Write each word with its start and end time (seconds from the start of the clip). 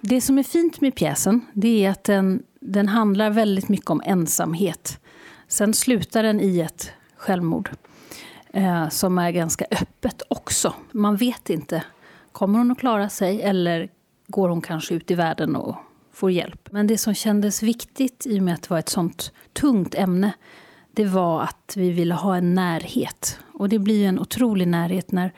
Det 0.00 0.20
som 0.20 0.38
är 0.38 0.42
fint 0.42 0.80
med 0.80 0.94
pjäsen 0.94 1.40
det 1.52 1.84
är 1.84 1.90
att 1.90 2.04
den, 2.04 2.42
den 2.60 2.88
handlar 2.88 3.30
väldigt 3.30 3.68
mycket 3.68 3.90
om 3.90 4.02
ensamhet. 4.04 5.00
Sen 5.48 5.74
slutar 5.74 6.22
den 6.22 6.40
i 6.40 6.60
ett 6.60 6.92
självmord 7.16 7.70
eh, 8.52 8.88
som 8.88 9.18
är 9.18 9.30
ganska 9.30 9.64
öppet 9.70 10.22
också. 10.28 10.74
Man 10.92 11.16
vet 11.16 11.50
inte. 11.50 11.84
Kommer 12.32 12.58
hon 12.58 12.70
att 12.70 12.78
klara 12.78 13.08
sig 13.08 13.42
eller 13.42 13.88
går 14.26 14.48
hon 14.48 14.60
kanske 14.60 14.94
ut 14.94 15.10
i 15.10 15.14
världen 15.14 15.56
och 15.56 15.76
får 16.12 16.30
hjälp? 16.30 16.68
Men 16.72 16.86
det 16.86 16.98
som 16.98 17.14
kändes 17.14 17.62
viktigt 17.62 18.26
i 18.26 18.38
och 18.38 18.42
med 18.42 18.54
att 18.54 18.62
det 18.62 18.70
var 18.70 18.78
ett 18.78 18.88
sånt 18.88 19.32
tungt 19.52 19.94
ämne 19.94 20.32
det 20.92 21.04
var 21.04 21.42
att 21.42 21.74
vi 21.76 21.90
ville 21.90 22.14
ha 22.14 22.36
en 22.36 22.54
närhet. 22.54 23.38
Och 23.52 23.68
det 23.68 23.78
blir 23.78 24.06
en 24.06 24.18
otrolig 24.18 24.68
närhet 24.68 25.12
när 25.12 25.32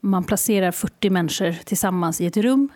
man 0.00 0.24
placerar 0.24 0.70
40 0.70 1.10
människor 1.10 1.52
tillsammans 1.64 2.20
i 2.20 2.26
ett 2.26 2.36
rum 2.36 2.68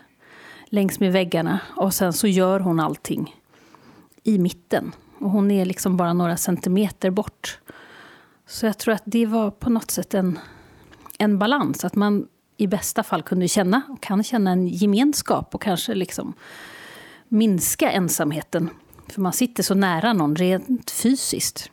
längs 0.69 0.99
med 0.99 1.11
väggarna 1.11 1.59
och 1.75 1.93
sen 1.93 2.13
så 2.13 2.27
gör 2.27 2.59
hon 2.59 2.79
allting 2.79 3.35
i 4.23 4.37
mitten. 4.37 4.95
Och 5.19 5.29
hon 5.29 5.51
är 5.51 5.65
liksom 5.65 5.97
bara 5.97 6.13
några 6.13 6.37
centimeter 6.37 7.09
bort. 7.09 7.59
Så 8.47 8.65
jag 8.65 8.77
tror 8.77 8.93
att 8.93 9.03
det 9.05 9.25
var 9.25 9.51
på 9.51 9.69
något 9.69 9.91
sätt 9.91 10.13
en, 10.13 10.39
en 11.17 11.39
balans. 11.39 11.85
Att 11.85 11.95
man 11.95 12.27
i 12.57 12.67
bästa 12.67 13.03
fall 13.03 13.23
kunde 13.23 13.47
känna, 13.47 13.81
och 13.89 14.01
kan 14.01 14.23
känna 14.23 14.51
en 14.51 14.67
gemenskap 14.67 15.55
och 15.55 15.61
kanske 15.61 15.95
liksom 15.95 16.33
minska 17.27 17.91
ensamheten. 17.91 18.69
För 19.07 19.21
man 19.21 19.33
sitter 19.33 19.63
så 19.63 19.73
nära 19.73 20.13
någon 20.13 20.35
rent 20.35 20.91
fysiskt. 20.91 21.71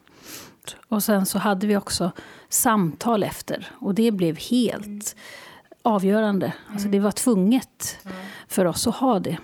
Och 0.88 1.02
sen 1.02 1.26
så 1.26 1.38
hade 1.38 1.66
vi 1.66 1.76
också 1.76 2.12
samtal 2.48 3.22
efter. 3.22 3.70
Och 3.78 3.94
det 3.94 4.10
blev 4.10 4.38
helt 4.38 5.16
avgörande. 5.84 6.52
Alltså 6.72 6.88
det 6.88 7.00
var 7.00 7.10
tvunget 7.10 7.98
för 8.48 8.64
oss 8.64 8.86
att 8.86 8.94
ha 8.94 9.18
det. 9.18 9.38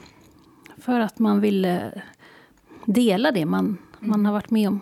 För 0.78 1.00
att 1.00 1.18
man 1.18 1.40
ville 1.40 2.02
dela 2.84 3.32
det 3.32 3.46
man, 3.46 3.78
man 3.98 4.26
har 4.26 4.32
varit 4.32 4.50
med 4.50 4.68
om. 4.68 4.80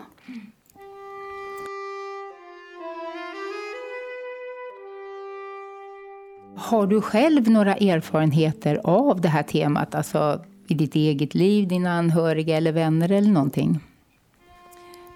Har 6.55 6.87
du 6.87 7.01
själv 7.01 7.49
några 7.49 7.75
erfarenheter 7.75 8.81
av 8.83 9.21
det 9.21 9.29
här 9.29 9.43
temat? 9.43 9.95
Alltså 9.95 10.41
i 10.67 10.73
ditt 10.73 10.95
eget 10.95 11.35
liv, 11.35 11.67
dina 11.67 11.91
anhöriga 11.93 12.57
eller 12.57 12.71
vänner 12.71 13.11
eller 13.11 13.29
någonting? 13.29 13.79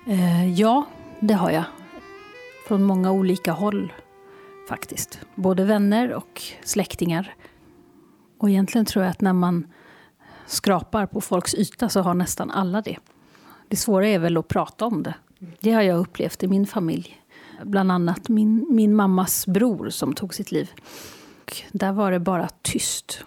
Eh, 0.07 0.53
ja, 0.53 0.85
det 1.19 1.33
har 1.33 1.52
jag. 1.52 1.63
Från 2.67 2.83
många 2.83 3.11
olika 3.11 3.52
håll 3.52 3.94
faktiskt. 4.67 5.19
Både 5.36 5.64
vänner 5.66 6.14
och 6.14 6.42
släktingar. 6.64 7.36
Och 8.38 8.50
egentligen 8.50 8.86
tror 8.86 9.06
jag 9.06 9.11
att 9.11 9.22
när 9.22 9.33
man 9.33 9.67
skrapar 10.45 11.06
på 11.06 11.22
folks 11.22 11.56
yta 11.56 11.89
så 11.89 12.02
har 12.02 12.14
nästan 12.14 12.52
alla 12.52 12.81
det. 12.81 12.97
Det 13.67 13.75
svåra 13.75 14.08
är 14.08 14.19
väl 14.19 14.38
att 14.38 14.47
prata 14.47 14.86
om 14.86 15.03
det. 15.03 15.14
Det 15.59 15.72
har 15.72 15.81
jag 15.81 16.00
upplevt 16.00 16.44
i 16.44 16.47
min 16.47 16.67
familj. 16.67 17.22
Bland 17.64 17.91
annat 17.91 18.30
min, 18.30 18.66
min 18.69 18.95
mammas 18.95 19.47
bror 19.47 19.89
som 19.89 20.14
tog 20.14 20.34
sitt 20.34 20.52
liv. 20.52 20.72
Och 21.41 21.61
där 21.72 21.91
var 21.91 22.11
det 22.11 22.19
bara 22.19 22.50
tyst. 22.61 23.25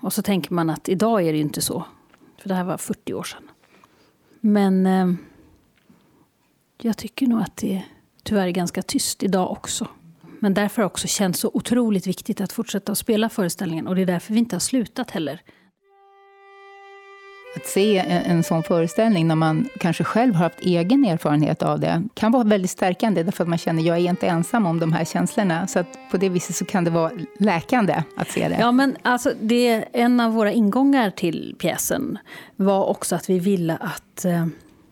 Och 0.00 0.12
så 0.12 0.22
tänker 0.22 0.54
man 0.54 0.70
att 0.70 0.88
idag 0.88 1.22
är 1.22 1.32
det 1.32 1.38
ju 1.38 1.44
inte 1.44 1.62
så. 1.62 1.84
För 2.38 2.48
det 2.48 2.54
här 2.54 2.64
var 2.64 2.76
40 2.78 3.14
år 3.14 3.22
sedan. 3.22 3.50
Men 4.40 4.86
eh, 4.86 5.12
jag 6.80 6.96
tycker 6.96 7.26
nog 7.26 7.40
att 7.40 7.56
det 7.56 7.84
tyvärr 8.22 8.46
är 8.46 8.50
ganska 8.50 8.82
tyst 8.82 9.22
idag 9.22 9.50
också. 9.50 9.88
Men 10.40 10.54
därför 10.54 10.76
har 10.76 10.82
det 10.82 10.86
också 10.86 11.08
känts 11.08 11.40
så 11.40 11.50
otroligt 11.54 12.06
viktigt 12.06 12.40
att 12.40 12.52
fortsätta 12.52 12.92
att 12.92 12.98
spela 12.98 13.28
föreställningen. 13.28 13.86
Och 13.86 13.94
det 13.94 14.02
är 14.02 14.06
därför 14.06 14.32
vi 14.32 14.38
inte 14.38 14.54
har 14.54 14.60
slutat 14.60 15.10
heller. 15.10 15.40
Att 17.56 17.66
se 17.66 17.98
en 17.98 18.42
sån 18.42 18.62
föreställning 18.62 19.28
när 19.28 19.34
man 19.34 19.68
kanske 19.80 20.04
själv 20.04 20.34
har 20.34 20.44
haft 20.44 20.60
egen 20.60 21.04
erfarenhet 21.04 21.62
av 21.62 21.80
det 21.80 22.02
kan 22.14 22.32
vara 22.32 22.44
väldigt 22.44 22.70
stärkande 22.70 23.22
därför 23.22 23.44
att 23.44 23.48
man 23.48 23.58
känner 23.58 23.82
att 23.82 23.86
jag 23.86 23.98
är 23.98 24.10
inte 24.10 24.26
ensam 24.26 24.66
om 24.66 24.78
de 24.80 24.92
här 24.92 25.04
känslorna. 25.04 25.66
Så 25.66 25.78
att 25.78 25.98
på 26.10 26.16
det 26.16 26.28
viset 26.28 26.56
så 26.56 26.64
kan 26.64 26.84
det 26.84 26.90
vara 26.90 27.10
läkande 27.38 28.02
att 28.16 28.30
se 28.30 28.48
det. 28.48 28.56
Ja, 28.60 28.72
men 28.72 28.96
alltså, 29.02 29.32
det, 29.40 29.84
en 29.92 30.20
av 30.20 30.32
våra 30.32 30.52
ingångar 30.52 31.10
till 31.10 31.54
pjäsen 31.58 32.18
var 32.56 32.84
också 32.84 33.16
att 33.16 33.30
vi 33.30 33.38
ville 33.38 33.76
att 33.76 34.24
eh, 34.24 34.46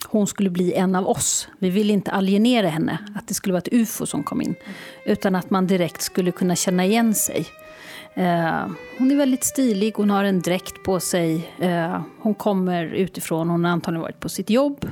hon 0.09 0.27
skulle 0.27 0.51
bli 0.51 0.75
en 0.75 0.95
av 0.95 1.09
oss. 1.09 1.49
Vi 1.59 1.71
ville 1.71 1.93
inte 1.93 2.11
alienera 2.11 2.69
henne, 2.69 2.99
att 3.15 3.29
det 3.29 3.35
skulle 3.35 3.53
vara 3.53 3.63
ett 3.63 3.73
ufo 3.73 4.07
som 4.07 4.23
kom 4.23 4.43
in. 4.43 4.55
Utan 5.07 5.35
att 5.35 5.51
man 5.51 5.67
direkt 5.67 6.03
skulle 6.03 6.33
kunna 6.33 6.57
känna 6.57 6.85
igen 6.87 7.15
sig. 7.15 7.47
Eh, 8.15 8.67
hon 8.99 9.11
är 9.11 9.17
väldigt 9.17 9.45
stilig, 9.45 9.93
hon 9.97 10.11
har 10.11 10.25
en 10.25 10.41
dräkt 10.41 10.83
på 10.83 11.01
sig. 11.01 11.53
Eh, 11.59 12.01
hon 12.19 12.35
kommer 12.35 12.85
utifrån, 12.85 13.51
hon 13.51 13.65
har 13.65 13.73
antagligen 13.73 14.03
varit 14.03 14.21
på 14.21 14.29
sitt 14.29 14.51
jobb. 14.51 14.89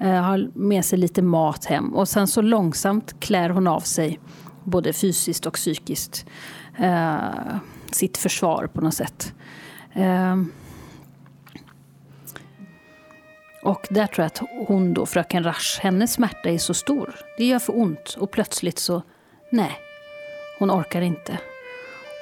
Eh, 0.00 0.22
har 0.22 0.50
med 0.54 0.84
sig 0.84 0.98
lite 0.98 1.22
mat 1.22 1.64
hem. 1.64 1.94
Och 1.94 2.08
sen 2.08 2.26
så 2.26 2.42
långsamt 2.42 3.20
klär 3.20 3.50
hon 3.50 3.66
av 3.66 3.80
sig, 3.80 4.20
både 4.64 4.92
fysiskt 4.92 5.46
och 5.46 5.54
psykiskt, 5.54 6.26
sitt 7.92 8.16
försvar 8.16 8.66
på 8.72 8.80
något 8.80 8.94
sätt. 8.94 9.34
Och 13.62 13.86
där 13.90 14.06
tror 14.06 14.22
jag 14.22 14.26
att 14.26 14.68
hon 14.68 14.94
då, 14.94 15.06
fröken 15.06 15.44
Rasch, 15.44 15.78
hennes 15.82 16.12
smärta 16.12 16.50
är 16.50 16.58
så 16.58 16.74
stor. 16.74 17.14
Det 17.38 17.44
gör 17.44 17.58
för 17.58 17.78
ont 17.78 18.16
och 18.18 18.30
plötsligt 18.30 18.78
så, 18.78 19.02
nej, 19.52 19.78
hon 20.58 20.70
orkar 20.70 21.00
inte. 21.00 21.38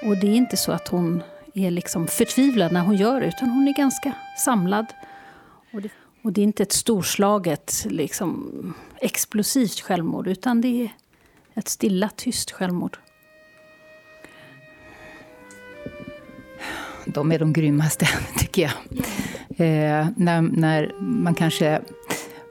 Och 0.03 0.17
det 0.17 0.27
är 0.27 0.35
inte 0.35 0.57
så 0.57 0.73
att 0.73 0.89
hon 0.89 1.23
är 1.55 1.71
liksom 1.71 2.07
förtvivlad 2.07 2.73
när 2.73 2.81
hon 2.81 2.97
gör 2.97 3.21
det, 3.21 3.27
utan 3.27 3.51
hon 3.51 3.69
är 3.69 3.77
ganska 3.77 4.13
samlad. 4.39 4.87
Och 5.73 5.83
det, 5.83 5.91
och 6.23 6.33
det 6.33 6.41
är 6.41 6.43
inte 6.43 6.63
ett 6.63 6.73
storslaget, 6.73 7.87
liksom, 7.91 8.75
explosivt 9.01 9.81
självmord, 9.81 10.27
utan 10.27 10.61
det 10.61 10.83
är 10.83 10.91
ett 11.55 11.69
stilla, 11.69 12.09
tyst 12.17 12.51
självmord. 12.51 12.99
De 17.07 17.33
är 17.33 17.39
de 17.39 17.53
grymmaste, 17.53 18.09
tycker 18.39 18.63
jag. 18.63 18.73
Eh, 19.57 20.07
när, 20.17 20.43
när 20.43 20.93
man 21.01 21.35
kanske... 21.35 21.81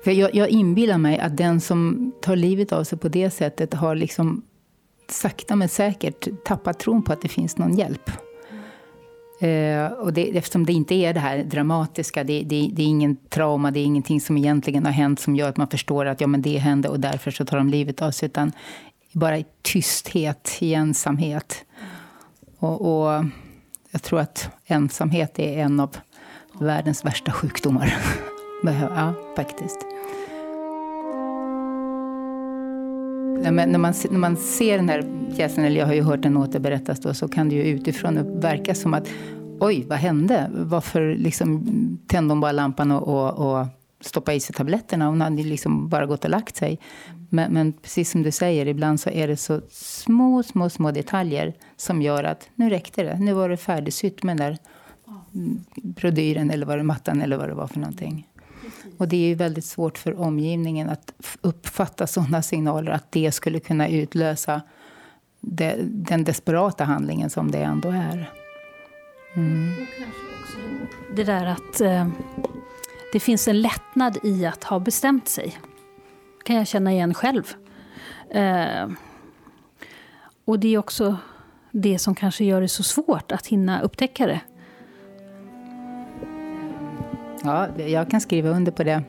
För 0.03 0.11
jag, 0.11 0.35
jag 0.35 0.49
inbillar 0.49 0.97
mig 0.97 1.19
att 1.19 1.37
den 1.37 1.61
som 1.61 2.11
tar 2.21 2.35
livet 2.35 2.71
av 2.71 2.83
sig 2.83 2.97
på 2.97 3.07
det 3.07 3.29
sättet 3.29 3.73
har 3.73 3.95
liksom 3.95 4.43
sakta 5.09 5.55
men 5.55 5.69
säkert 5.69 6.27
tappat 6.45 6.79
tron 6.79 7.03
på 7.03 7.13
att 7.13 7.21
det 7.21 7.27
finns 7.27 7.57
någon 7.57 7.77
hjälp. 7.77 8.11
Eh, 9.39 9.85
och 9.85 10.13
det, 10.13 10.37
eftersom 10.37 10.65
det 10.65 10.73
inte 10.73 10.95
är 10.95 11.13
det 11.13 11.19
här 11.19 11.43
dramatiska, 11.43 12.23
det, 12.23 12.43
det, 12.43 12.69
det, 12.73 12.81
är 12.81 12.87
ingen 12.87 13.15
trauma, 13.29 13.71
det 13.71 13.79
är 13.79 13.83
ingenting 13.83 14.21
som 14.21 14.37
egentligen 14.37 14.85
har 14.85 14.91
hänt 14.91 15.19
som 15.19 15.35
gör 15.35 15.49
att 15.49 15.57
man 15.57 15.67
förstår 15.67 16.05
att 16.05 16.21
ja, 16.21 16.27
men 16.27 16.41
det 16.41 16.57
hände 16.57 16.89
och 16.89 16.99
därför 16.99 17.31
så 17.31 17.45
tar 17.45 17.57
de 17.57 17.69
livet 17.69 18.01
av 18.01 18.11
sig. 18.11 18.25
Utan 18.25 18.51
bara 19.11 19.37
i 19.37 19.45
tysthet, 19.61 20.57
i 20.59 20.73
ensamhet. 20.73 21.65
Och, 22.59 22.81
och 22.81 23.25
jag 23.91 24.01
tror 24.03 24.19
att 24.19 24.49
ensamhet 24.65 25.39
är 25.39 25.57
en 25.57 25.79
av 25.79 25.97
världens 26.59 27.05
värsta 27.05 27.31
sjukdomar. 27.31 27.93
ja, 28.63 29.13
faktiskt. 29.35 29.85
Men 33.51 33.69
när, 33.69 33.77
man, 33.77 33.93
när 34.09 34.19
man 34.19 34.37
ser 34.37 34.77
den 34.77 34.89
här 34.89 35.05
pjäsen, 35.35 35.65
eller 35.65 35.79
jag 35.79 35.87
har 35.87 35.93
ju 35.93 36.01
hört 36.01 36.21
den 36.21 36.37
återberättas 36.37 36.99
då, 36.99 37.13
så 37.13 37.27
kan 37.27 37.49
det 37.49 37.55
ju 37.55 37.63
utifrån 37.63 38.39
verka 38.39 38.75
som 38.75 38.93
att 38.93 39.09
oj, 39.59 39.85
vad 39.89 39.97
hände? 39.97 40.49
Varför 40.53 41.15
liksom 41.15 41.65
tände 42.07 42.31
hon 42.31 42.41
bara 42.41 42.51
lampan 42.51 42.91
och, 42.91 43.07
och, 43.07 43.59
och 43.59 43.67
stoppade 44.01 44.37
i 44.37 44.39
sig 44.39 44.55
tabletterna? 44.55 45.07
Hon 45.07 45.21
hade 45.21 45.43
liksom 45.43 45.89
bara 45.89 46.05
gått 46.05 46.23
och 46.23 46.29
lagt 46.29 46.55
sig. 46.55 46.79
Men, 47.29 47.53
men, 47.53 47.73
precis 47.73 48.11
som 48.11 48.23
du 48.23 48.31
säger, 48.31 48.65
ibland 48.67 48.99
så 48.99 49.09
är 49.09 49.27
det 49.27 49.37
så 49.37 49.61
små, 49.69 50.43
små, 50.43 50.69
små 50.69 50.91
detaljer 50.91 51.53
som 51.77 52.01
gör 52.01 52.23
att 52.23 52.49
nu 52.55 52.69
räckte 52.69 53.03
det. 53.03 53.19
Nu 53.19 53.33
var 53.33 53.49
det 53.49 53.57
färdigsytt 53.57 54.23
med 54.23 54.37
den 54.37 54.51
där 54.51 54.57
brodyren 55.73 56.51
eller 56.51 56.65
vad 56.65 56.77
det, 56.77 56.83
mattan 56.83 57.21
eller 57.21 57.37
vad 57.37 57.49
det 57.49 57.53
var 57.53 57.67
för 57.67 57.79
någonting. 57.79 58.27
Och 58.97 59.07
det 59.07 59.17
är 59.17 59.27
ju 59.27 59.35
väldigt 59.35 59.65
svårt 59.65 59.97
för 59.97 60.19
omgivningen 60.19 60.89
att 60.89 61.13
uppfatta 61.41 62.07
sådana 62.07 62.41
signaler 62.41 62.91
att 62.91 63.11
det 63.11 63.31
skulle 63.31 63.59
kunna 63.59 63.89
utlösa 63.89 64.61
det, 65.39 65.77
den 65.81 66.23
desperata 66.23 66.83
handlingen 66.83 67.29
som 67.29 67.51
det 67.51 67.59
ändå 67.59 67.89
är. 67.89 68.31
Mm. 69.35 69.73
Det 71.15 71.23
där 71.23 71.45
att 71.45 71.81
eh, 71.81 72.07
det 73.13 73.19
finns 73.19 73.47
en 73.47 73.61
lättnad 73.61 74.17
i 74.23 74.45
att 74.45 74.63
ha 74.63 74.79
bestämt 74.79 75.27
sig. 75.27 75.57
kan 76.43 76.55
jag 76.55 76.67
känna 76.67 76.91
igen 76.91 77.13
själv. 77.13 77.53
Eh, 78.29 78.89
och 80.45 80.59
det 80.59 80.73
är 80.73 80.77
också 80.77 81.17
det 81.71 81.99
som 81.99 82.15
kanske 82.15 82.45
gör 82.45 82.61
det 82.61 82.67
så 82.67 82.83
svårt 82.83 83.31
att 83.31 83.47
hinna 83.47 83.81
upptäcka 83.81 84.27
det. 84.27 84.41
Ja, 87.45 87.67
jag 87.77 88.09
kan 88.09 88.21
skriva 88.21 88.49
under 88.49 88.71
på 88.71 88.83
det. 88.83 89.03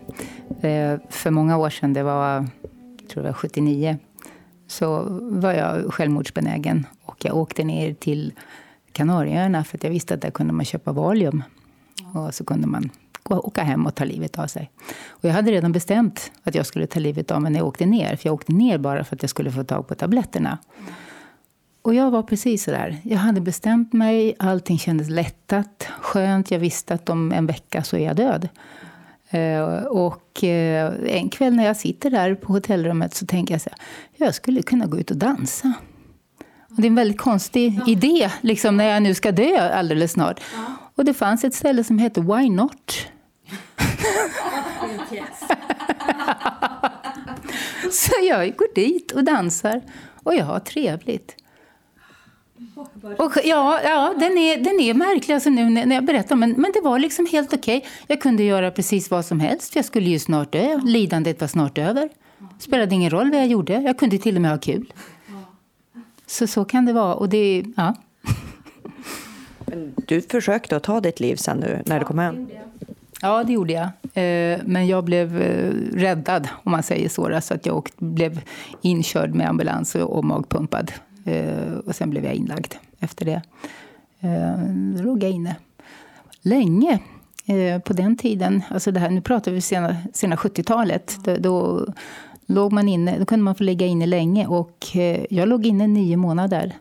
Eh, 0.60 0.98
för 1.10 1.30
många 1.30 1.56
år 1.56 1.70
sedan, 1.70 1.92
det 1.92 2.02
var, 2.02 2.48
jag 3.00 3.08
tror 3.08 3.22
det 3.22 3.28
var 3.28 3.34
79, 3.34 3.98
så 4.66 5.06
var 5.20 5.52
jag 5.52 5.94
självmordsbenägen. 5.94 6.86
Och 7.04 7.24
jag 7.24 7.36
åkte 7.36 7.64
ner 7.64 7.94
till 7.94 8.32
Kanarieöarna 8.92 9.64
för 9.64 9.78
att 9.78 9.84
jag 9.84 9.90
visste 9.90 10.14
att 10.14 10.20
där 10.20 10.30
kunde 10.30 10.52
man 10.52 10.64
köpa 10.64 10.92
Valium. 10.92 11.42
Och 12.14 12.34
så 12.34 12.44
kunde 12.44 12.66
man 12.66 12.90
åka 13.24 13.62
hem 13.62 13.86
och 13.86 13.94
ta 13.94 14.04
livet 14.04 14.38
av 14.38 14.46
sig. 14.46 14.70
Och 15.08 15.24
jag 15.24 15.32
hade 15.32 15.50
redan 15.50 15.72
bestämt 15.72 16.32
att 16.42 16.54
jag 16.54 16.66
skulle 16.66 16.86
ta 16.86 17.00
livet 17.00 17.30
av 17.30 17.42
mig 17.42 17.52
när 17.52 17.58
jag 17.58 17.68
åkte 17.68 17.86
ner. 17.86 18.16
För 18.16 18.28
jag 18.28 18.34
åkte 18.34 18.52
ner 18.52 18.78
bara 18.78 19.04
för 19.04 19.16
att 19.16 19.22
jag 19.22 19.30
skulle 19.30 19.52
få 19.52 19.64
tag 19.64 19.88
på 19.88 19.94
tabletterna. 19.94 20.58
Och 21.86 21.94
jag 21.94 22.10
var 22.10 22.22
precis 22.22 22.64
så 22.64 22.70
där. 22.70 22.96
Jag 23.02 23.18
hade 23.18 23.40
bestämt 23.40 23.92
mig, 23.92 24.36
allting 24.38 24.78
kändes 24.78 25.08
lättat, 25.08 25.88
skönt. 26.00 26.50
Jag 26.50 26.58
visste 26.58 26.94
att 26.94 27.08
om 27.08 27.32
en 27.32 27.46
vecka 27.46 27.82
så 27.82 27.96
är 27.96 28.00
jag 28.00 28.16
död. 28.16 28.48
Uh, 29.34 29.84
och 29.84 30.40
uh, 30.42 30.48
en 31.16 31.28
kväll 31.28 31.56
när 31.56 31.66
jag 31.66 31.76
sitter 31.76 32.10
där 32.10 32.34
på 32.34 32.52
hotellrummet 32.52 33.14
så 33.14 33.26
tänker 33.26 33.54
jag 33.54 33.60
så 33.60 33.70
här, 33.70 33.78
jag 34.26 34.34
skulle 34.34 34.62
kunna 34.62 34.86
gå 34.86 34.98
ut 34.98 35.10
och 35.10 35.16
dansa. 35.16 35.72
Och 36.68 36.76
det 36.76 36.82
är 36.82 36.90
en 36.90 36.94
väldigt 36.94 37.20
konstig 37.20 37.80
ja. 37.86 37.92
idé, 37.92 38.30
liksom, 38.40 38.76
när 38.76 38.84
jag 38.84 39.02
nu 39.02 39.14
ska 39.14 39.32
dö 39.32 39.70
alldeles 39.72 40.12
snart. 40.12 40.40
Ja. 40.54 40.64
Och 40.94 41.04
det 41.04 41.14
fanns 41.14 41.44
ett 41.44 41.54
ställe 41.54 41.84
som 41.84 41.98
hette 41.98 42.20
Why 42.20 42.50
Not? 42.50 42.92
så 47.92 48.12
jag 48.28 48.56
går 48.56 48.74
dit 48.74 49.12
och 49.12 49.24
dansar 49.24 49.82
och 50.22 50.34
jag 50.34 50.44
har 50.44 50.60
trevligt. 50.60 51.36
Och, 53.18 53.32
ja, 53.44 53.80
ja 53.84 54.14
den, 54.18 54.38
är, 54.38 54.56
den 54.56 54.80
är 54.80 54.94
märklig 54.94 55.34
alltså 55.34 55.50
nu 55.50 55.70
när 55.70 55.94
jag 55.94 56.04
berättar, 56.04 56.36
men, 56.36 56.50
men 56.50 56.72
det 56.74 56.80
var 56.80 56.98
liksom 56.98 57.26
helt 57.32 57.52
okej. 57.52 57.78
Okay. 57.78 57.90
Jag 58.06 58.20
kunde 58.20 58.42
göra 58.42 58.70
precis 58.70 59.10
vad 59.10 59.24
som 59.24 59.40
helst, 59.40 59.76
jag 59.76 59.84
skulle 59.84 60.10
ju 60.10 60.18
snart 60.18 60.52
dö. 60.52 60.80
Lidandet 60.84 61.40
var 61.40 61.48
snart 61.48 61.78
över. 61.78 62.08
Det 62.38 62.62
spelade 62.62 62.94
ingen 62.94 63.10
roll 63.10 63.30
vad 63.30 63.40
jag 63.40 63.46
gjorde, 63.46 63.74
jag 63.74 63.98
kunde 63.98 64.18
till 64.18 64.36
och 64.36 64.42
med 64.42 64.50
ha 64.50 64.58
kul. 64.58 64.92
Så 66.26 66.46
så 66.46 66.64
kan 66.64 66.86
det 66.86 66.92
vara. 66.92 67.14
Och 67.14 67.28
det, 67.28 67.64
ja. 67.76 67.94
Men 69.66 69.94
du 70.06 70.20
försökte 70.20 70.76
att 70.76 70.82
ta 70.82 71.00
ditt 71.00 71.20
liv 71.20 71.36
sen 71.36 71.58
nu 71.58 71.82
när 71.86 71.98
du 71.98 72.04
kom 72.04 72.18
hem? 72.18 72.48
Ja, 73.22 73.44
det 73.44 73.52
gjorde 73.52 73.72
jag. 73.72 73.84
Eh, 74.24 74.58
men 74.64 74.86
jag 74.86 75.04
blev 75.04 75.42
eh, 75.42 75.72
räddad, 75.92 76.48
om 76.64 76.72
man 76.72 76.82
säger 76.82 77.08
så. 77.08 77.40
Så 77.42 77.54
att 77.54 77.66
jag 77.66 77.88
blev 77.96 78.40
inkörd 78.82 79.34
med 79.34 79.48
ambulans 79.48 79.94
och 79.94 80.24
magpumpad. 80.24 80.92
Eh, 81.26 81.78
och 81.86 81.94
sen 81.94 82.10
blev 82.10 82.24
jag 82.24 82.34
inlagd 82.34 82.74
efter 83.00 83.24
det. 83.24 83.42
Då 84.96 85.02
låg 85.02 85.22
jag 85.22 85.30
inne 85.30 85.56
länge. 86.42 87.00
Eh, 87.48 87.80
på 87.80 87.92
den 87.92 88.16
tiden, 88.16 88.62
alltså 88.68 88.90
det 88.90 89.00
här, 89.00 89.10
nu 89.10 89.20
pratar 89.20 89.52
vi 89.52 89.60
sena, 89.60 89.96
sena 90.12 90.36
70-talet. 90.36 91.16
Då, 91.24 91.36
då, 91.36 91.86
låg 92.46 92.72
man 92.72 92.88
inne, 92.88 93.18
då 93.18 93.24
kunde 93.24 93.42
man 93.42 93.54
få 93.54 93.64
ligga 93.64 93.86
inne 93.86 94.06
länge. 94.06 94.46
Och 94.46 94.96
eh, 94.96 95.24
jag 95.30 95.48
låg 95.48 95.66
inne 95.66 95.86
nio 95.86 96.16
månader. 96.16 96.72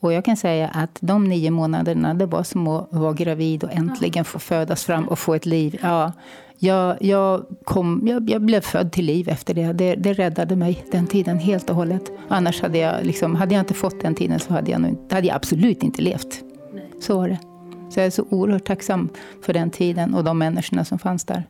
Och 0.00 0.12
jag 0.12 0.24
kan 0.24 0.36
säga 0.36 0.68
att 0.68 0.98
de 1.00 1.24
nio 1.24 1.50
månaderna, 1.50 2.14
det 2.14 2.26
var 2.26 2.42
som 2.42 2.68
att 2.68 2.88
vara 2.90 3.12
gravid 3.12 3.64
och 3.64 3.72
äntligen 3.72 4.24
få 4.24 4.38
födas 4.38 4.84
fram 4.84 5.08
och 5.08 5.18
få 5.18 5.34
ett 5.34 5.46
liv. 5.46 5.78
Ja, 5.82 6.12
jag, 6.58 6.96
jag, 7.00 7.46
kom, 7.64 8.02
jag, 8.06 8.30
jag 8.30 8.42
blev 8.42 8.60
född 8.60 8.92
till 8.92 9.04
liv 9.04 9.28
efter 9.28 9.54
det. 9.54 9.72
det. 9.72 9.94
det. 9.94 10.12
räddade 10.12 10.56
mig 10.56 10.84
den 10.92 11.06
tiden 11.06 11.38
helt 11.38 11.70
och 11.70 11.76
hållet. 11.76 12.12
Annars 12.28 12.62
hade 12.62 12.78
jag, 12.78 13.06
liksom, 13.06 13.34
hade 13.34 13.54
jag 13.54 13.62
inte 13.62 13.74
fått 13.74 14.00
den 14.00 14.14
tiden 14.14 14.40
så 14.40 14.52
hade 14.52 14.70
jag, 14.70 14.80
nog, 14.80 14.98
hade 15.10 15.26
jag 15.26 15.36
absolut 15.36 15.82
inte 15.82 16.02
levt. 16.02 16.42
Så 17.00 17.16
var 17.16 17.28
det. 17.28 17.38
Så 17.90 18.00
jag 18.00 18.06
är 18.06 18.10
så 18.10 18.24
oerhört 18.30 18.64
tacksam 18.64 19.08
för 19.42 19.52
den 19.52 19.70
tiden 19.70 20.14
och 20.14 20.24
de 20.24 20.38
människorna 20.38 20.84
som 20.84 20.98
fanns 20.98 21.24
där. 21.24 21.44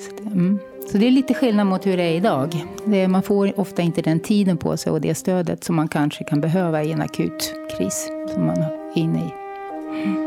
Så 0.00 0.16
det, 0.16 0.30
mm. 0.30 0.58
Så 0.92 0.98
det 0.98 1.06
är 1.06 1.10
lite 1.10 1.34
skillnad 1.34 1.66
mot 1.66 1.86
hur 1.86 1.96
det 1.96 2.02
är 2.02 2.14
idag. 2.14 2.64
Det, 2.84 3.08
man 3.08 3.22
får 3.22 3.60
ofta 3.60 3.82
inte 3.82 4.02
den 4.02 4.20
tiden 4.20 4.56
på 4.56 4.76
sig 4.76 4.92
och 4.92 5.00
det 5.00 5.14
stödet 5.14 5.64
som 5.64 5.76
man 5.76 5.88
kanske 5.88 6.24
kan 6.24 6.40
behöva 6.40 6.82
i 6.82 6.92
en 6.92 7.02
akut 7.02 7.54
kris 7.76 8.10
som 8.34 8.46
man 8.46 8.58
är 8.58 8.98
inne 8.98 9.18
i. 9.18 10.25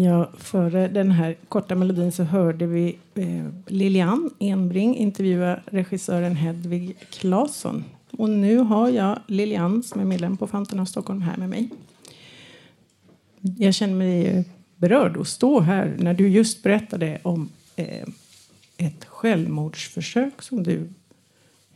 Ja, 0.00 0.30
före 0.38 0.88
den 0.88 1.10
här 1.10 1.36
korta 1.48 1.74
melodin 1.74 2.12
så 2.12 2.22
hörde 2.22 2.66
vi 2.66 2.98
eh, 3.14 3.46
Lilian 3.66 4.30
Enbring 4.38 4.96
intervjua 4.96 5.60
regissören 5.66 6.36
Hedvig 6.36 6.96
Claesson. 7.10 7.84
Och 8.10 8.30
nu 8.30 8.58
har 8.58 8.88
jag 8.88 9.18
Lilian 9.26 9.82
som 9.82 10.00
är 10.00 10.04
medlem 10.04 10.36
på 10.36 10.46
Fanten 10.46 10.80
av 10.80 10.84
Stockholm 10.84 11.22
här 11.22 11.36
med 11.36 11.48
mig. 11.48 11.68
Jag 13.40 13.74
känner 13.74 13.94
mig 13.94 14.26
eh, 14.26 14.44
berörd 14.76 15.16
att 15.16 15.28
stå 15.28 15.60
här 15.60 15.96
när 15.98 16.14
du 16.14 16.28
just 16.28 16.62
berättade 16.62 17.18
om 17.22 17.48
eh, 17.76 18.08
ett 18.76 19.04
självmordsförsök 19.04 20.42
som 20.42 20.62
du 20.62 20.88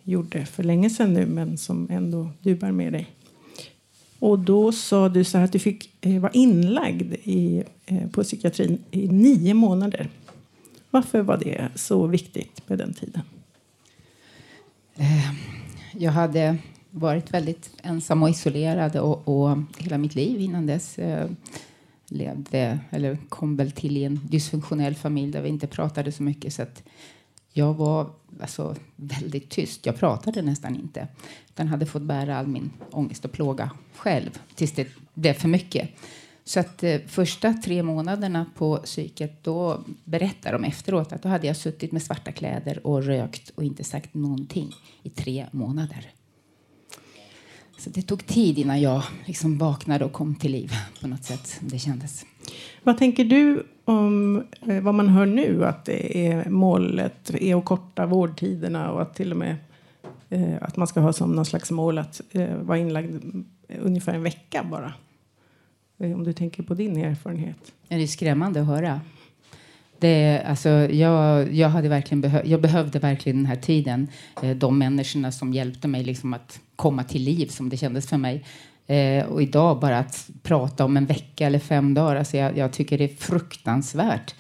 gjorde 0.03 0.47
för 0.47 0.63
länge 0.63 0.91
sedan 0.91 1.13
nu 1.13 1.27
men 1.27 1.59
som 1.59 1.89
ändå 1.91 2.31
du 2.41 2.55
bär 2.55 2.73
med 2.73 2.93
dig. 2.93 3.11
Och 4.23 4.39
då 4.39 4.73
sa 4.73 5.09
du 5.09 5.25
så 5.25 5.39
att 5.39 5.53
du 5.53 5.59
fick 5.59 5.91
eh, 6.01 6.21
vara 6.21 6.33
inlagd 6.33 7.15
i, 7.23 7.65
eh, 7.87 8.09
på 8.09 8.23
psykiatrin 8.23 8.79
i 8.91 9.09
nio 9.09 9.55
månader. 9.55 10.09
Varför 10.91 11.23
var 11.23 11.37
det 11.37 11.69
så 11.75 12.07
viktigt 12.07 12.69
med 12.69 12.79
den 12.79 12.95
tiden? 12.95 13.23
Ehm, 14.97 15.35
jag 15.93 16.13
hade 16.13 16.57
varit 16.91 17.35
väldigt 17.35 17.71
ensam 17.83 18.23
och 18.23 18.31
isolerad 18.31 18.97
och, 18.97 19.29
och 19.29 19.59
hela 19.79 19.99
mitt 19.99 20.15
liv 20.15 20.41
innan 20.41 20.67
dess 20.67 20.99
eh, 20.99 21.31
levde, 22.09 22.79
eller 22.91 23.19
kom 23.29 23.57
väl 23.57 23.71
till 23.71 23.97
i 23.97 24.05
en 24.05 24.21
dysfunktionell 24.31 24.95
familj 24.95 25.33
där 25.33 25.43
vi 25.43 25.49
inte 25.49 25.67
pratade 25.67 26.13
så 26.13 26.23
mycket. 26.23 26.55
Så 26.55 26.63
att 26.63 26.83
jag 27.53 27.75
var 27.75 28.11
alltså, 28.41 28.77
väldigt 28.97 29.51
tyst. 29.51 29.87
Jag 29.87 29.97
pratade 29.97 30.43
nästan 30.43 30.77
inte. 30.77 31.09
Utan 31.49 31.69
hade 31.69 31.87
fått 31.87 32.03
bära 32.03 32.39
all 32.39 32.47
min 32.47 32.71
ångest 32.91 33.25
och 33.25 33.33
plåga 33.33 33.71
själv 33.97 34.39
tills 34.55 34.73
det 34.73 34.89
blev 35.15 35.35
för 35.35 35.49
mycket. 35.49 35.91
Så 36.45 36.61
att 36.61 36.83
eh, 36.83 37.01
första 37.07 37.53
tre 37.53 37.83
månaderna 37.83 38.47
på 38.55 38.77
psyket, 38.77 39.45
då 39.45 39.85
berättar 40.05 40.53
de 40.53 40.65
efteråt 40.65 41.13
att 41.13 41.23
då 41.23 41.29
hade 41.29 41.47
jag 41.47 41.57
suttit 41.57 41.93
med 41.93 42.03
svarta 42.03 42.33
kläder 42.33 42.87
och 42.87 43.05
rökt 43.05 43.53
och 43.55 43.65
inte 43.65 43.85
sagt 43.85 44.15
någonting 44.15 44.73
i 45.03 45.11
tre 45.11 45.47
månader. 45.51 46.11
Så 47.79 47.91
det 47.91 48.03
tog 48.03 48.27
tid 48.27 48.59
innan 48.59 48.81
jag 48.81 49.03
liksom 49.25 49.59
vaknade 49.59 50.05
och 50.05 50.13
kom 50.13 50.35
till 50.35 50.53
liv 50.53 50.73
på 51.01 51.09
något 51.09 51.25
sätt. 51.25 51.61
Det 51.61 51.79
kändes. 51.79 52.25
Vad 52.83 52.99
tänker 52.99 53.25
du 53.25 53.63
om 53.85 54.45
eh, 54.69 54.81
vad 54.81 54.95
man 54.95 55.09
hör 55.09 55.27
nu 55.27 55.65
att 55.65 55.85
det 55.85 56.27
är 56.27 56.51
målet 56.51 57.35
är 57.35 57.57
att 57.57 57.65
korta 57.65 58.07
vårdtiderna 58.07 58.91
och 58.91 59.03
att 59.03 59.15
till 59.15 59.33
och 59.33 59.39
med 59.39 59.57
eh, 60.29 60.55
att 60.61 60.77
man 60.77 60.87
ska 60.87 61.01
ha 61.01 61.13
som 61.13 61.33
någon 61.33 61.45
slags 61.45 61.71
mål 61.71 61.99
att 61.99 62.21
eh, 62.31 62.57
vara 62.57 62.79
inlagd 62.79 63.45
ungefär 63.83 64.15
en 64.15 64.23
vecka 64.23 64.67
bara. 64.71 64.93
Om 65.99 66.25
du 66.25 66.33
tänker 66.33 66.63
på 66.63 66.75
din 66.75 66.97
erfarenhet. 66.97 67.73
Det 67.89 67.95
är 67.95 68.07
skrämmande 68.07 68.61
att 68.61 68.67
höra. 68.67 69.01
Det, 69.99 70.43
alltså, 70.47 70.69
jag, 70.69 71.53
jag, 71.53 71.69
hade 71.69 71.89
verkligen 71.89 72.21
behö 72.21 72.43
jag 72.45 72.61
behövde 72.61 72.99
verkligen 72.99 73.37
den 73.37 73.47
här 73.47 73.57
tiden. 73.57 74.09
De 74.57 74.79
människorna 74.79 75.33
som 75.33 75.53
hjälpte 75.53 75.89
mig 75.89 76.05
liksom 76.05 76.35
att 76.35 76.61
komma 76.77 77.05
till 77.05 77.23
liv 77.23 77.47
som 77.47 77.69
det 77.69 77.77
kändes 77.77 78.09
för 78.09 78.17
mig. 78.17 78.45
Eh, 78.93 79.25
och 79.25 79.43
idag 79.43 79.81
bara 79.81 79.99
att 79.99 80.31
prata 80.43 80.85
om 80.85 80.97
en 80.97 81.07
vecka 81.07 81.47
eller 81.47 81.59
fem 81.59 81.95
dagar, 81.95 82.17
alltså 82.17 82.37
jag, 82.37 82.57
jag 82.59 82.73
tycker 82.73 82.99
det 82.99 83.05
är 83.05 83.17
fruktansvärt. 83.17 84.35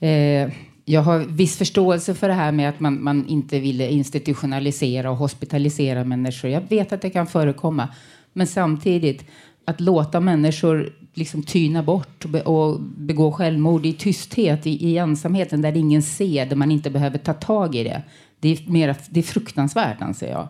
Eh, 0.00 0.50
jag 0.84 1.02
har 1.02 1.18
viss 1.18 1.56
förståelse 1.56 2.14
för 2.14 2.28
det 2.28 2.34
här 2.34 2.52
med 2.52 2.68
att 2.68 2.80
man, 2.80 3.02
man 3.04 3.26
inte 3.26 3.58
ville 3.58 3.90
institutionalisera 3.90 5.10
och 5.10 5.16
hospitalisera 5.16 6.04
människor. 6.04 6.50
Jag 6.50 6.62
vet 6.68 6.92
att 6.92 7.02
det 7.02 7.10
kan 7.10 7.26
förekomma. 7.26 7.88
Men 8.32 8.46
samtidigt, 8.46 9.24
att 9.64 9.80
låta 9.80 10.20
människor 10.20 10.92
liksom 11.14 11.42
tyna 11.42 11.82
bort 11.82 12.24
och, 12.24 12.30
be, 12.30 12.40
och 12.40 12.80
begå 12.80 13.32
självmord 13.32 13.86
i 13.86 13.92
tysthet, 13.92 14.66
i, 14.66 14.88
i 14.88 14.98
ensamheten, 14.98 15.62
där 15.62 15.76
ingen 15.76 16.02
ser, 16.02 16.46
där 16.46 16.56
man 16.56 16.70
inte 16.70 16.90
behöver 16.90 17.18
ta 17.18 17.34
tag 17.34 17.74
i 17.74 17.84
det. 17.84 18.02
Det 18.40 18.48
är, 18.48 18.70
mera, 18.70 18.94
det 19.10 19.20
är 19.20 19.24
fruktansvärt, 19.24 20.02
anser 20.02 20.30
jag. 20.30 20.48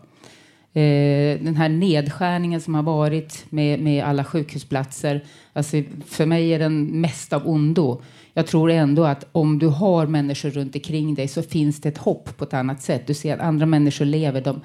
Eh, 0.73 1.41
den 1.41 1.57
här 1.57 1.69
nedskärningen 1.69 2.61
som 2.61 2.75
har 2.75 2.83
varit 2.83 3.45
med, 3.51 3.81
med 3.81 4.05
alla 4.05 4.25
sjukhusplatser. 4.25 5.25
Alltså, 5.53 5.83
för 6.07 6.27
mig 6.27 6.51
är 6.51 6.59
den 6.59 7.01
mest 7.01 7.33
av 7.33 7.49
ondo. 7.49 8.03
jag 8.35 8.47
tror 8.47 8.71
ändå 8.71 9.05
att 9.05 9.27
om 9.33 9.59
du 9.59 9.67
har 9.67 10.07
människor 10.07 10.51
runt 10.51 10.75
omkring 10.75 11.15
dig 11.15 11.29
så 11.29 11.43
finns 11.43 11.81
det 11.81 11.89
ett 11.89 11.99
hopp 11.99 12.37
på 12.37 12.45
ett 12.45 12.55
annat 12.55 12.83
sätt. 12.83 13.07
Du 13.07 13.15
ser 13.15 13.35
att 13.35 13.41
andra 13.41 13.67
människor 13.67 14.05
lever, 14.05 14.41
de 14.41 14.61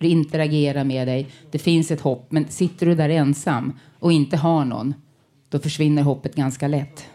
interagerar 0.00 0.84
med 0.84 1.08
dig. 1.08 1.26
Det 1.50 1.58
finns 1.58 1.90
ett 1.90 2.00
hopp. 2.00 2.26
Men 2.32 2.48
sitter 2.48 2.86
du 2.86 2.94
där 2.94 3.08
ensam 3.08 3.72
och 3.98 4.12
inte 4.12 4.36
har 4.36 4.64
någon, 4.64 4.94
då 5.48 5.58
försvinner 5.58 6.02
hoppet 6.02 6.34
ganska 6.34 6.68
lätt. 6.68 7.06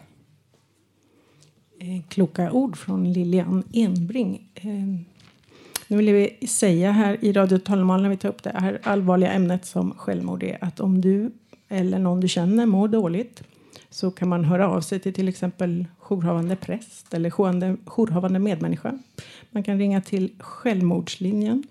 Eh, 1.80 2.02
kloka 2.08 2.52
ord 2.52 2.76
från 2.76 3.12
Lilian 3.12 3.62
Enbring. 3.72 4.50
Eh, 4.54 5.10
nu 5.90 5.96
vill 5.96 6.14
vi 6.14 6.46
säga 6.46 6.92
här 6.92 7.24
i 7.24 7.32
Radio 7.32 7.58
Talmal 7.58 8.02
när 8.02 8.08
vi 8.08 8.16
tar 8.16 8.28
upp 8.28 8.42
det 8.42 8.50
här 8.50 8.80
allvarliga 8.82 9.32
ämnet 9.32 9.64
som 9.64 9.94
självmord 9.94 10.42
är 10.42 10.58
att 10.60 10.80
om 10.80 11.00
du 11.00 11.30
eller 11.68 11.98
någon 11.98 12.20
du 12.20 12.28
känner 12.28 12.66
mår 12.66 12.88
dåligt 12.88 13.42
så 13.88 14.10
kan 14.10 14.28
man 14.28 14.44
höra 14.44 14.68
av 14.68 14.80
sig 14.80 15.00
till 15.00 15.14
till 15.14 15.28
exempel 15.28 15.86
jourhavande 15.98 16.56
präst 16.56 17.14
eller 17.14 17.30
jourhavande, 17.30 17.76
jourhavande 17.86 18.38
medmänniska. 18.38 18.98
Man 19.50 19.62
kan 19.62 19.78
ringa 19.78 20.00
till 20.00 20.32
Självmordslinjen. 20.38 21.62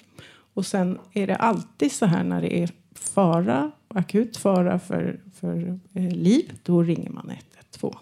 Och 0.53 0.65
sen 0.65 0.99
är 1.13 1.27
det 1.27 1.35
alltid 1.35 1.91
så 1.91 2.05
här 2.05 2.23
när 2.23 2.41
det 2.41 2.63
är 2.63 2.69
fara, 2.93 3.71
akut 3.87 4.37
fara 4.37 4.79
för, 4.79 5.19
för 5.35 5.79
eh, 5.93 6.11
liv, 6.11 6.53
då 6.63 6.83
ringer 6.83 7.09
man 7.09 7.31
112. 7.71 7.93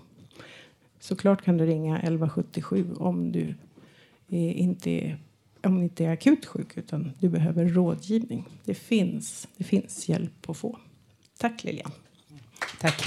Såklart 0.99 1.41
kan 1.41 1.57
du 1.57 1.65
ringa 1.65 1.97
1177 1.97 2.85
om 2.97 3.31
du 3.31 3.55
eh, 4.29 4.61
inte 4.61 4.91
är, 4.91 5.17
om 5.63 5.83
inte 5.83 6.05
är 6.05 6.09
akut 6.09 6.45
sjuk 6.45 6.77
utan 6.77 7.11
du 7.19 7.29
behöver 7.29 7.65
rådgivning. 7.65 8.45
Det 8.65 8.73
finns, 8.73 9.47
det 9.57 9.63
finns 9.63 10.09
hjälp 10.09 10.49
att 10.49 10.57
få. 10.57 10.79
Tack 11.37 11.63
Lilian. 11.63 11.91
Tack. 12.79 13.03